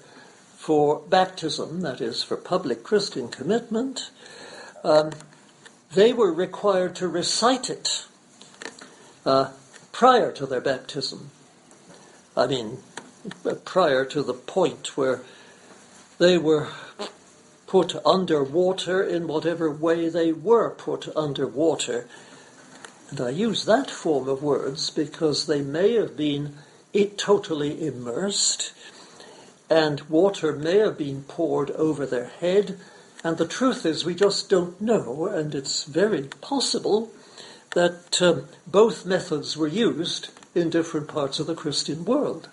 [0.57, 4.11] for baptism, that is, for public Christian commitment,
[4.85, 5.13] um,
[5.95, 8.05] they were required to recite it
[9.25, 9.51] uh,
[9.93, 11.31] prior to their baptism.
[12.37, 12.79] I mean,
[13.65, 15.23] prior to the point where
[16.19, 16.69] they were
[17.71, 22.05] put under water in whatever way they were put under water.
[23.11, 26.55] And I use that form of words because they may have been
[26.93, 28.73] it totally immersed,
[29.71, 32.77] and water may have been poured over their head.
[33.23, 37.13] And the truth is, we just don't know, and it's very possible
[37.77, 42.49] that um, both methods were used in different parts of the Christian world,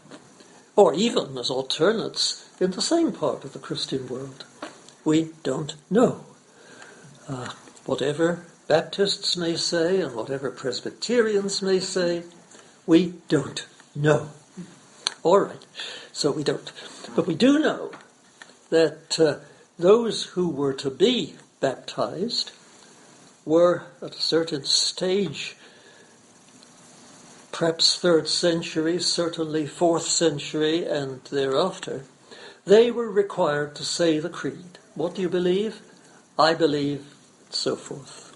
[0.76, 4.46] or even as alternates in the same part of the Christian world
[5.08, 6.26] we don't know.
[7.30, 7.50] Uh,
[7.86, 12.24] whatever Baptists may say and whatever Presbyterians may say,
[12.86, 14.28] we don't know.
[15.24, 15.66] All right,
[16.12, 16.70] so we don't.
[17.16, 17.92] But we do know
[18.70, 19.36] that uh,
[19.80, 22.52] those who were to be baptized
[23.46, 25.56] were at a certain stage,
[27.54, 32.04] perhaps third century, certainly fourth century, and thereafter,
[32.66, 34.80] they were required to say the creed.
[34.98, 35.80] What do you believe?
[36.40, 37.06] I believe,
[37.52, 38.34] so forth.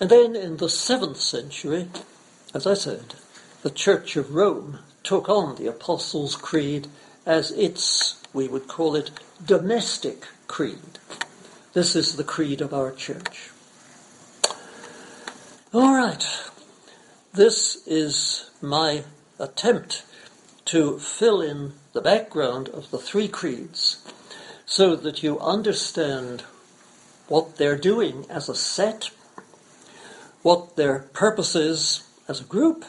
[0.00, 1.88] And then in the seventh century,
[2.54, 3.16] as I said,
[3.64, 6.86] the Church of Rome took on the Apostles' Creed
[7.26, 9.10] as its, we would call it,
[9.44, 11.00] domestic creed.
[11.72, 13.50] This is the creed of our church.
[15.74, 16.24] All right.
[17.34, 19.02] This is my
[19.40, 20.04] attempt
[20.66, 24.04] to fill in the background of the three creeds
[24.66, 26.42] so that you understand
[27.28, 29.10] what they're doing as a set,
[30.42, 32.84] what their purpose is as a group,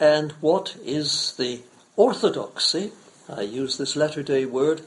[0.00, 1.60] and what is the
[1.96, 2.92] orthodoxy,
[3.28, 4.82] I use this latter day word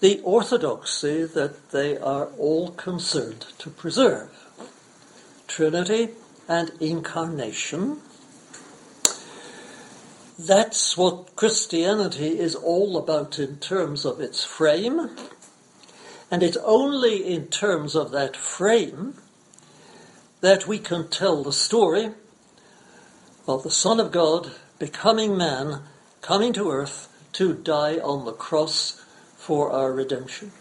[0.00, 4.30] the orthodoxy that they are all concerned to preserve.
[5.48, 6.10] Trinity
[6.48, 8.00] and incarnation.
[10.38, 15.10] That's what Christianity is all about in terms of its frame.
[16.30, 19.14] And it's only in terms of that frame
[20.40, 22.10] that we can tell the story
[23.48, 25.80] of the Son of God becoming man,
[26.20, 29.04] coming to earth to die on the cross
[29.36, 30.52] for our redemption.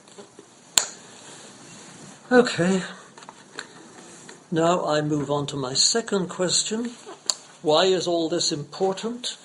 [2.31, 2.81] Okay,
[4.49, 6.93] now I move on to my second question.
[7.61, 9.37] Why is all this important?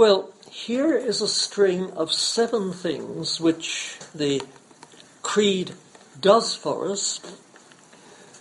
[0.00, 4.40] Well, here is a string of seven things which the
[5.20, 5.72] Creed
[6.18, 7.20] does for us,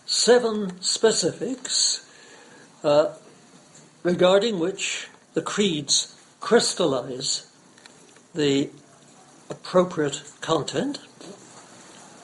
[0.06, 2.10] seven specifics
[2.82, 3.12] uh,
[4.04, 7.52] regarding which the creeds crystallize
[8.34, 8.70] the
[9.50, 11.00] appropriate content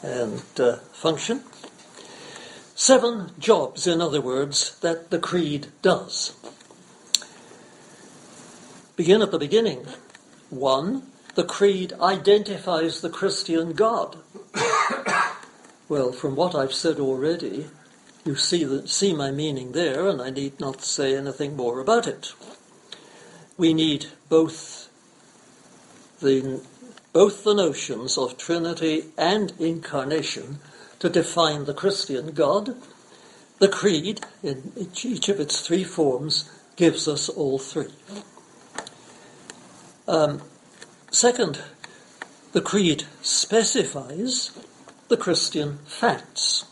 [0.02, 1.44] and uh, function.
[2.74, 6.34] Seven jobs, in other words, that the creed does.
[8.96, 9.86] Begin at the beginning.
[10.50, 11.04] One,
[11.36, 14.18] the creed identifies the Christian God.
[15.90, 17.66] well, from what I've said already,
[18.24, 22.08] you see, the, see my meaning there, and I need not say anything more about
[22.08, 22.34] it.
[23.58, 24.90] We need both
[26.22, 26.62] the,
[27.12, 30.60] both the notions of Trinity and incarnation
[31.00, 32.76] to define the Christian God.
[33.60, 37.92] The Creed, in each of its three forms, gives us all three.
[40.08, 40.42] Um,
[41.10, 41.62] second,
[42.52, 44.52] the Creed specifies
[45.08, 46.66] the Christian facts.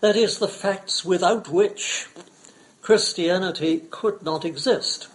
[0.00, 2.06] That is, the facts without which
[2.80, 5.08] Christianity could not exist.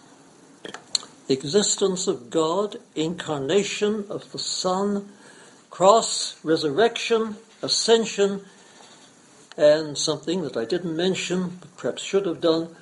[1.28, 5.10] The existence of God, incarnation of the Son,
[5.70, 8.41] cross, resurrection, ascension,
[9.58, 12.76] and something that I didn't mention, but perhaps should have done,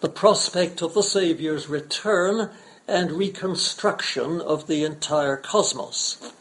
[0.00, 2.50] the prospect of the Saviour's return
[2.88, 6.32] and reconstruction of the entire cosmos.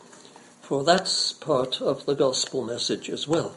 [0.62, 3.56] For that's part of the gospel message as well.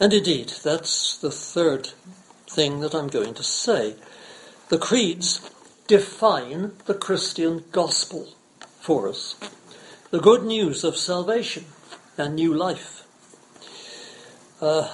[0.00, 1.90] And indeed, that's the third
[2.48, 3.96] thing that I'm going to say.
[4.68, 5.50] The creeds
[5.86, 8.28] define the Christian gospel
[8.80, 9.36] for us.
[10.10, 11.66] The good news of salvation
[12.16, 13.04] and new life.
[14.60, 14.88] Uh,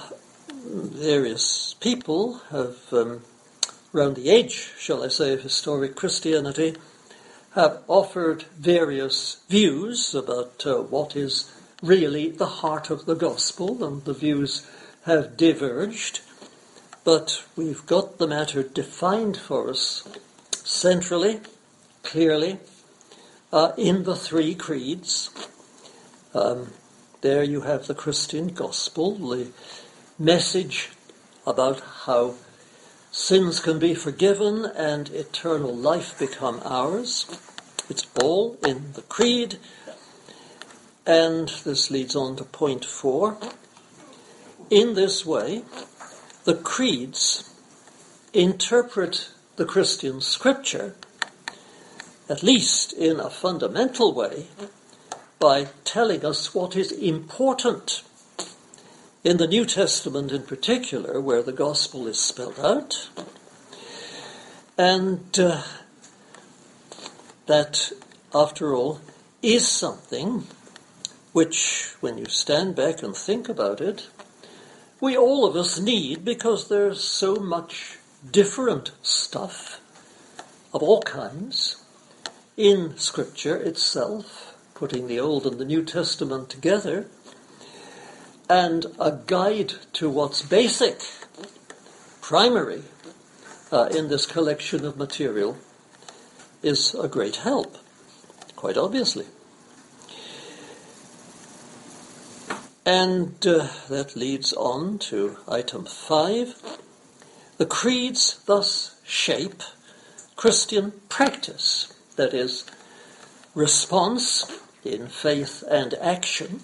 [0.49, 3.21] various people have, um,
[3.93, 6.75] around the age, shall I say, of historic Christianity,
[7.55, 14.05] have offered various views about uh, what is really the heart of the gospel, and
[14.05, 14.65] the views
[15.05, 16.21] have diverged.
[17.03, 20.07] But we've got the matter defined for us
[20.51, 21.41] centrally,
[22.03, 22.59] clearly,
[23.51, 25.29] uh, in the three creeds.
[26.33, 26.71] Um,
[27.21, 29.47] there you have the Christian gospel, the
[30.17, 30.91] message
[31.45, 32.35] about how
[33.11, 37.25] sins can be forgiven and eternal life become ours.
[37.89, 39.57] It's all in the creed.
[41.05, 43.37] And this leads on to point four.
[44.69, 45.63] In this way,
[46.45, 47.53] the creeds
[48.33, 50.95] interpret the Christian scripture,
[52.29, 54.47] at least in a fundamental way,
[55.39, 58.03] by telling us what is important.
[59.23, 63.07] In the New Testament, in particular, where the gospel is spelled out,
[64.79, 65.61] and uh,
[67.45, 67.91] that,
[68.33, 68.99] after all,
[69.43, 70.47] is something
[71.33, 74.09] which, when you stand back and think about it,
[74.99, 77.99] we all of us need because there's so much
[78.31, 79.79] different stuff
[80.73, 81.85] of all kinds
[82.57, 87.05] in Scripture itself putting the Old and the New Testament together,
[88.51, 90.99] and a guide to what's basic,
[92.19, 92.83] primary,
[93.71, 95.57] uh, in this collection of material
[96.61, 97.77] is a great help,
[98.57, 99.25] quite obviously.
[102.85, 106.61] And uh, that leads on to item five.
[107.55, 109.63] The creeds thus shape
[110.35, 112.65] Christian practice, that is,
[113.55, 116.59] response in faith and action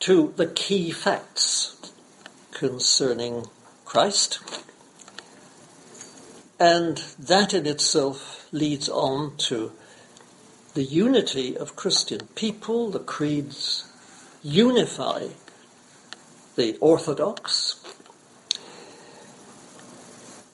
[0.00, 1.76] to the key facts
[2.52, 3.46] concerning
[3.84, 4.40] Christ.
[6.60, 9.72] And that in itself leads on to
[10.74, 12.90] the unity of Christian people.
[12.90, 13.90] The creeds
[14.42, 15.28] unify
[16.56, 17.82] the Orthodox.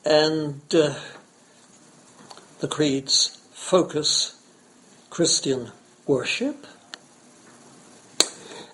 [0.05, 0.95] And uh,
[2.61, 4.43] the creeds focus
[5.09, 5.71] Christian
[6.07, 6.67] worship,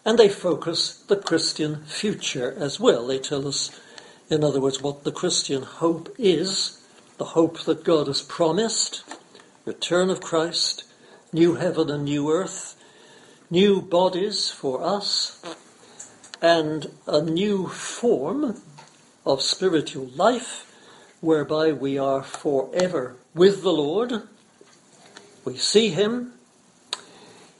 [0.04, 3.06] and they focus the Christian future as well.
[3.06, 3.70] They tell us,
[4.28, 6.80] in other words, what the Christian hope is,
[7.18, 9.04] the hope that God has promised,
[9.64, 10.84] return of Christ,
[11.32, 12.76] new heaven and new earth,
[13.50, 15.42] new bodies for us,
[16.40, 18.62] and a new form
[19.26, 20.66] of spiritual life
[21.20, 24.22] whereby we are forever with the Lord.
[25.44, 26.32] We see Him.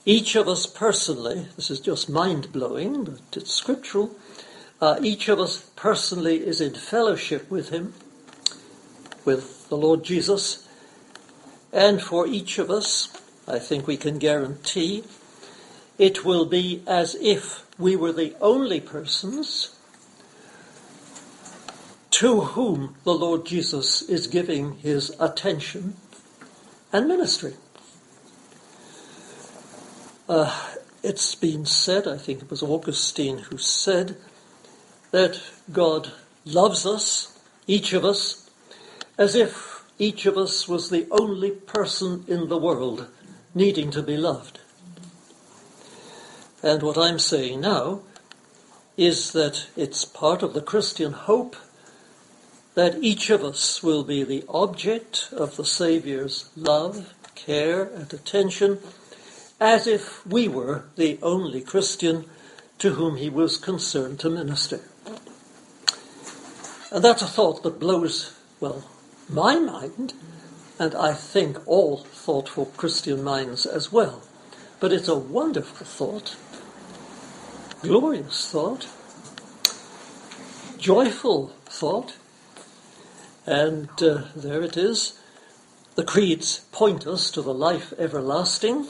[0.05, 4.15] Each of us personally, this is just mind blowing, but it's scriptural.
[4.81, 7.93] Uh, each of us personally is in fellowship with Him,
[9.25, 10.67] with the Lord Jesus.
[11.71, 13.15] And for each of us,
[13.47, 15.03] I think we can guarantee,
[15.97, 19.75] it will be as if we were the only persons
[22.11, 25.95] to whom the Lord Jesus is giving his attention
[26.91, 27.53] and ministry.
[30.31, 30.49] Uh,
[31.03, 34.15] it's been said, I think it was Augustine who said,
[35.11, 35.41] that
[35.73, 36.13] God
[36.45, 38.49] loves us, each of us,
[39.17, 43.07] as if each of us was the only person in the world
[43.53, 44.61] needing to be loved.
[46.63, 47.99] And what I'm saying now
[48.95, 51.57] is that it's part of the Christian hope
[52.75, 58.79] that each of us will be the object of the Saviour's love, care, and attention,
[59.61, 62.25] as if we were the only Christian
[62.79, 64.81] to whom he was concerned to minister.
[66.91, 68.83] And that's a thought that blows, well,
[69.29, 70.13] my mind,
[70.79, 74.23] and I think all thoughtful Christian minds as well.
[74.79, 76.35] But it's a wonderful thought,
[77.83, 78.87] glorious thought,
[80.79, 82.15] joyful thought,
[83.45, 85.19] and uh, there it is.
[85.93, 88.87] The creeds point us to the life everlasting,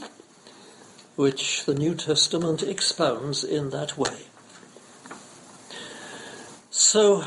[1.16, 4.26] which the New Testament expounds in that way.
[6.70, 7.26] So,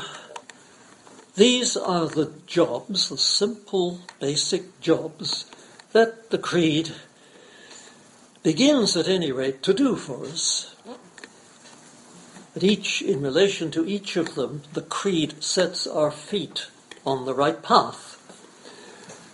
[1.35, 5.45] these are the jobs, the simple, basic jobs
[5.91, 6.91] that the Creed
[8.41, 10.75] begins, at any rate, to do for us.
[12.53, 16.67] But each, in relation to each of them, the Creed sets our feet
[17.05, 18.13] on the right path.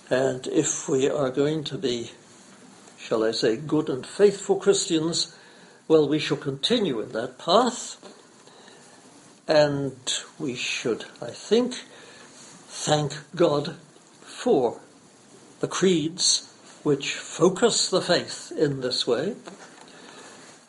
[0.09, 2.11] And if we are going to be,
[3.12, 5.36] shall I say, good and faithful Christians,
[5.89, 7.97] well, we shall continue in that path.
[9.49, 9.97] And
[10.39, 11.74] we should, I think,
[12.70, 13.76] thank God
[14.22, 14.80] for
[15.59, 19.36] the creeds which focus the faith in this way,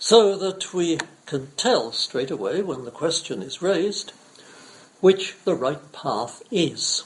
[0.01, 4.13] so that we can tell straight away when the question is raised
[5.01, 7.05] which the right path is.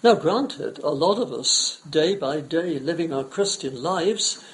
[0.00, 4.44] Now, granted, a lot of us, day by day, living our Christian lives,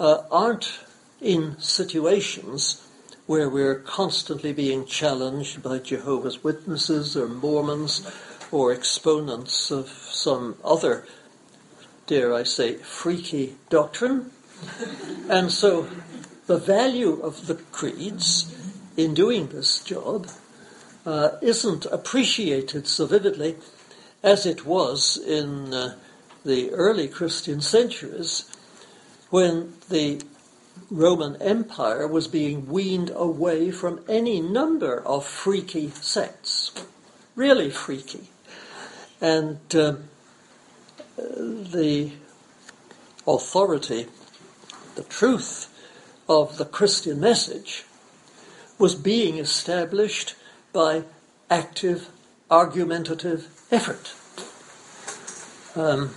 [0.00, 0.80] uh, aren't
[1.20, 2.84] in situations
[3.26, 8.04] where we're constantly being challenged by Jehovah's Witnesses or Mormons
[8.50, 11.06] or exponents of some other,
[12.08, 14.32] dare I say, freaky doctrine.
[15.28, 15.86] and so
[16.48, 18.52] the value of the creeds
[18.96, 20.26] in doing this job
[21.06, 23.54] uh, isn't appreciated so vividly
[24.24, 25.94] as it was in uh,
[26.44, 28.50] the early Christian centuries
[29.28, 30.22] when the
[30.90, 36.72] Roman Empire was being weaned away from any number of freaky sects,
[37.36, 38.30] really freaky.
[39.20, 39.96] And uh,
[41.16, 42.12] the
[43.26, 44.06] authority,
[44.96, 45.68] the truth
[46.28, 47.84] of the Christian message
[48.78, 50.34] was being established
[50.72, 51.04] by
[51.50, 52.08] active,
[52.50, 54.14] argumentative effort.
[55.76, 56.14] Um,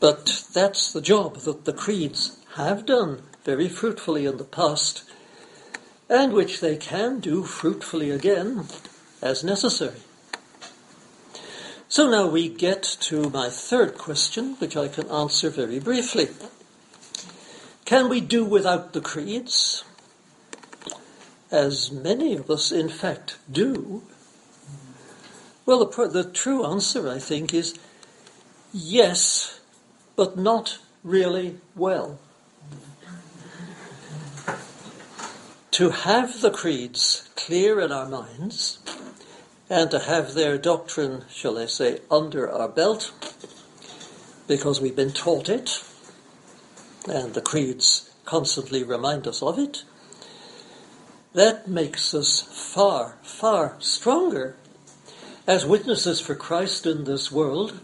[0.00, 5.04] but that's the job that the creeds have done very fruitfully in the past,
[6.08, 8.66] and which they can do fruitfully again
[9.22, 10.00] as necessary.
[11.88, 16.28] So now we get to my third question, which I can answer very briefly.
[17.84, 19.84] Can we do without the creeds?
[21.50, 24.02] as many of us in fact do?
[25.66, 27.78] Well, the, the true answer, I think, is
[28.72, 29.60] yes,
[30.14, 32.18] but not really well.
[35.76, 38.78] to have the creeds clear in our minds
[39.68, 43.12] and to have their doctrine, shall I say, under our belt,
[44.48, 45.84] because we've been taught it,
[47.06, 49.84] and the creeds constantly remind us of it,
[51.34, 54.56] that makes us far, far stronger
[55.46, 57.80] as witnesses for Christ in this world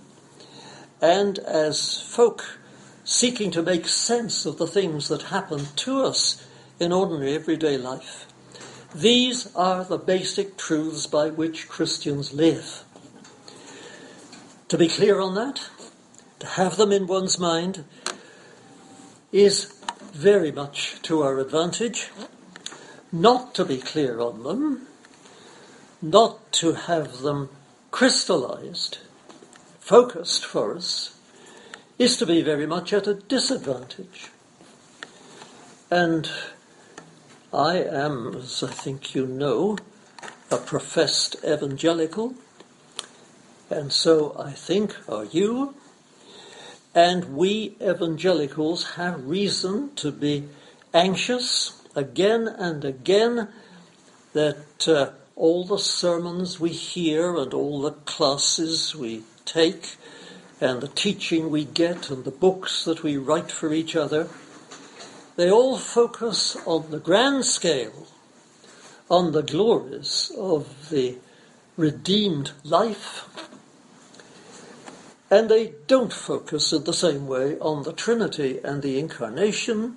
[1.00, 2.58] and as folk
[3.04, 6.46] seeking to make sense of the things that happen to us
[6.80, 8.26] in ordinary everyday life.
[8.94, 12.84] These are the basic truths by which Christians live.
[14.68, 15.68] To be clear on that,
[16.40, 17.84] to have them in one's mind,
[19.30, 19.72] is
[20.12, 22.10] very much to our advantage.
[23.10, 24.86] Not to be clear on them,
[26.02, 27.48] not to have them
[27.92, 28.98] crystallized,
[29.78, 31.16] focused for us,
[31.98, 34.28] is to be very much at a disadvantage.
[35.90, 36.28] And
[37.52, 39.78] I am, as I think you know,
[40.50, 42.34] a professed evangelical,
[43.70, 45.74] and so I think are you.
[46.94, 50.48] And we evangelicals have reason to be
[50.92, 53.48] anxious again and again
[54.34, 59.96] that uh, all the sermons we hear and all the classes we take
[60.60, 64.28] and the teaching we get and the books that we write for each other,
[65.36, 68.06] they all focus on the grand scale,
[69.10, 71.16] on the glories of the
[71.76, 73.26] redeemed life,
[75.30, 79.96] and they don't focus in the same way on the Trinity and the Incarnation,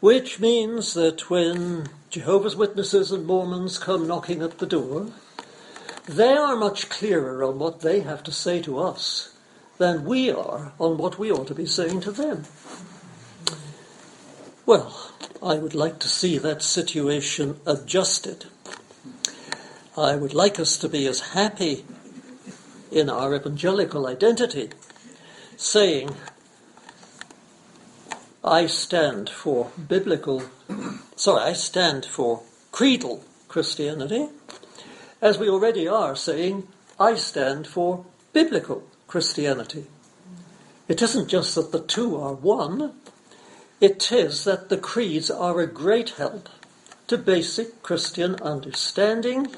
[0.00, 5.06] which means that when Jehovah's Witnesses and Mormons come knocking at the door,
[6.06, 9.32] they are much clearer on what they have to say to us
[9.78, 12.44] than we are on what we ought to be saying to them.
[14.66, 18.46] Well, I would like to see that situation adjusted.
[19.96, 21.84] I would like us to be as happy
[22.90, 24.70] in our evangelical identity,
[25.56, 26.16] saying,
[28.42, 30.42] I stand for biblical,
[31.16, 32.42] sorry, I stand for
[32.72, 34.28] creedal Christianity,
[35.20, 36.68] as we already are saying,
[36.98, 39.86] I stand for biblical Christianity.
[40.88, 42.94] It isn't just that the two are one,
[43.80, 46.48] it is that the creeds are a great help
[47.06, 49.48] to basic Christian understanding,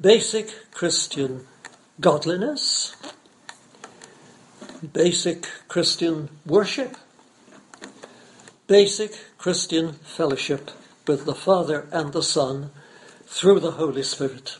[0.00, 1.46] basic Christian
[2.00, 2.96] godliness,
[4.92, 6.96] basic Christian worship,
[8.66, 9.12] basic
[9.42, 10.70] Christian fellowship
[11.04, 12.70] with the Father and the Son
[13.26, 14.56] through the Holy Spirit,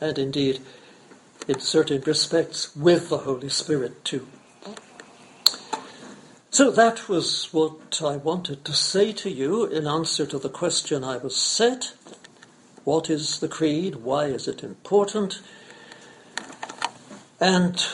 [0.00, 0.60] and indeed,
[1.48, 4.28] in certain respects, with the Holy Spirit too.
[6.48, 11.02] So that was what I wanted to say to you in answer to the question
[11.02, 11.94] I was set.
[12.84, 13.96] What is the creed?
[13.96, 15.42] Why is it important?
[17.40, 17.84] And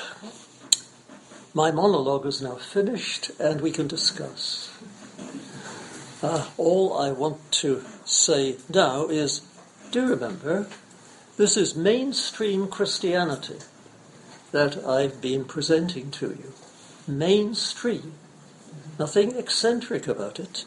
[1.55, 4.71] my monologue is now finished and we can discuss.
[6.27, 9.43] Uh, all I want to say now is
[9.93, 10.67] do remember,
[11.37, 13.59] this is mainstream Christianity
[14.51, 16.53] that I've been presenting to you.
[17.07, 18.15] Mainstream.
[18.99, 20.65] Nothing eccentric about it.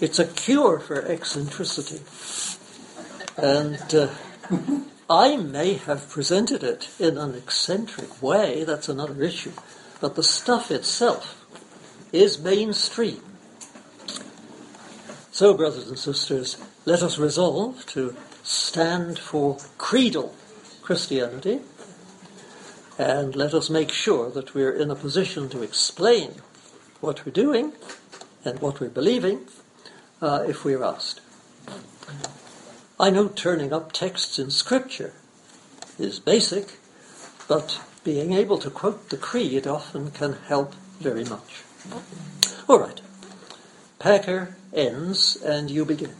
[0.00, 2.00] It's a cure for eccentricity.
[3.36, 4.08] And uh,
[5.10, 9.52] I may have presented it in an eccentric way, that's another issue.
[10.00, 11.44] But the stuff itself
[12.10, 13.33] is mainstream.
[15.34, 18.14] So, brothers and sisters, let us resolve to
[18.44, 20.32] stand for creedal
[20.80, 21.58] Christianity,
[23.00, 26.36] and let us make sure that we're in a position to explain
[27.00, 27.72] what we're doing
[28.44, 29.48] and what we're believing
[30.22, 31.20] uh, if we're asked.
[33.00, 35.14] I know turning up texts in Scripture
[35.98, 36.78] is basic,
[37.48, 41.64] but being able to quote the Creed often can help very much.
[42.68, 43.00] All right.
[44.04, 46.12] Packer ends, and you begin.